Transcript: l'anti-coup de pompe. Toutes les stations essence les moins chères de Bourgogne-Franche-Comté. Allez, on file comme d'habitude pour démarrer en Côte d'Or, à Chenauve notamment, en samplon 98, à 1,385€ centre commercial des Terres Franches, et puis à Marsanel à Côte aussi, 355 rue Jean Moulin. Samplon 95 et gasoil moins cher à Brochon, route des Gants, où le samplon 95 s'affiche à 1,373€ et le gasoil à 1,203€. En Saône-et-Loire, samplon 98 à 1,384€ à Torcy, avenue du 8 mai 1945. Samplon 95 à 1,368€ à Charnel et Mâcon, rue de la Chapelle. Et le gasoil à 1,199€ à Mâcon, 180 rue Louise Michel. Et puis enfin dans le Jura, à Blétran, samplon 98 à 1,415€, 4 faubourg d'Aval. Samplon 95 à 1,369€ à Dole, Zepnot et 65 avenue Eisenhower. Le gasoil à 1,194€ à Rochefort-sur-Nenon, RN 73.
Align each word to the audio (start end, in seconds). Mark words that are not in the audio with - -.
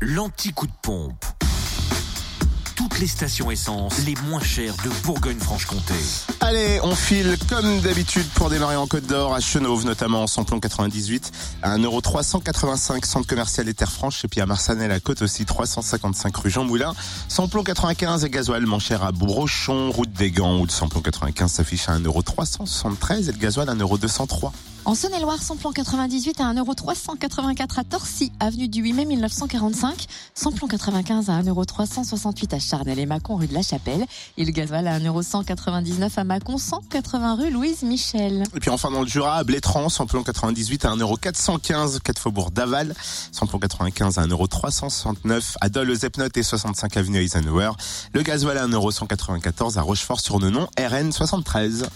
l'anti-coup 0.00 0.66
de 0.66 0.72
pompe. 0.82 1.24
Toutes 2.74 2.98
les 2.98 3.06
stations 3.06 3.50
essence 3.50 3.98
les 4.06 4.14
moins 4.28 4.40
chères 4.40 4.74
de 4.82 4.88
Bourgogne-Franche-Comté. 5.04 5.94
Allez, 6.40 6.80
on 6.82 6.94
file 6.94 7.36
comme 7.50 7.80
d'habitude 7.80 8.26
pour 8.34 8.48
démarrer 8.48 8.76
en 8.76 8.86
Côte 8.86 9.04
d'Or, 9.06 9.34
à 9.34 9.40
Chenauve 9.40 9.84
notamment, 9.84 10.22
en 10.22 10.26
samplon 10.26 10.58
98, 10.58 11.30
à 11.62 11.76
1,385€ 11.76 13.04
centre 13.04 13.26
commercial 13.26 13.66
des 13.66 13.74
Terres 13.74 13.92
Franches, 13.92 14.24
et 14.24 14.28
puis 14.28 14.40
à 14.40 14.46
Marsanel 14.46 14.90
à 14.90 15.00
Côte 15.00 15.20
aussi, 15.20 15.44
355 15.44 16.34
rue 16.34 16.50
Jean 16.50 16.64
Moulin. 16.64 16.94
Samplon 17.28 17.62
95 17.62 18.24
et 18.24 18.30
gasoil 18.30 18.64
moins 18.64 18.78
cher 18.78 19.04
à 19.04 19.12
Brochon, 19.12 19.90
route 19.90 20.12
des 20.12 20.30
Gants, 20.30 20.60
où 20.60 20.64
le 20.64 20.70
samplon 20.70 21.02
95 21.02 21.52
s'affiche 21.52 21.90
à 21.90 21.98
1,373€ 21.98 23.28
et 23.28 23.32
le 23.32 23.38
gasoil 23.38 23.68
à 23.68 23.74
1,203€. 23.74 24.50
En 24.86 24.94
Saône-et-Loire, 24.94 25.42
samplon 25.42 25.72
98 25.72 26.40
à 26.40 26.54
1,384€ 26.54 27.78
à 27.78 27.84
Torcy, 27.84 28.32
avenue 28.40 28.66
du 28.66 28.80
8 28.80 28.92
mai 28.94 29.04
1945. 29.04 30.06
Samplon 30.34 30.66
95 30.66 31.28
à 31.28 31.42
1,368€ 31.42 32.54
à 32.54 32.58
Charnel 32.58 32.98
et 32.98 33.06
Mâcon, 33.06 33.36
rue 33.36 33.46
de 33.46 33.52
la 33.54 33.62
Chapelle. 33.62 34.04
Et 34.38 34.44
le 34.44 34.50
gasoil 34.52 34.88
à 34.88 34.98
1,199€ 34.98 36.10
à 36.16 36.24
Mâcon, 36.24 36.56
180 36.56 37.34
rue 37.34 37.50
Louise 37.50 37.82
Michel. 37.82 38.44
Et 38.56 38.60
puis 38.60 38.70
enfin 38.70 38.90
dans 38.90 39.02
le 39.02 39.06
Jura, 39.06 39.36
à 39.36 39.44
Blétran, 39.44 39.90
samplon 39.90 40.22
98 40.22 40.86
à 40.86 40.96
1,415€, 40.96 42.00
4 42.00 42.18
faubourg 42.18 42.50
d'Aval. 42.50 42.94
Samplon 43.32 43.58
95 43.58 44.18
à 44.18 44.26
1,369€ 44.26 45.56
à 45.60 45.68
Dole, 45.68 45.94
Zepnot 45.94 46.28
et 46.34 46.42
65 46.42 46.96
avenue 46.96 47.22
Eisenhower. 47.22 47.72
Le 48.14 48.22
gasoil 48.22 48.56
à 48.56 48.66
1,194€ 48.66 49.78
à 49.78 49.82
Rochefort-sur-Nenon, 49.82 50.68
RN 50.78 51.12
73. 51.12 51.86